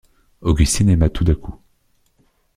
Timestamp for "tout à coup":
1.09-1.53